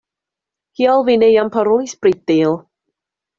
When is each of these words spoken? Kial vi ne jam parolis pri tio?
Kial 0.79 1.05
vi 1.09 1.17
ne 1.23 1.29
jam 1.33 1.51
parolis 1.57 1.93
pri 2.07 2.15
tio? 2.33 2.57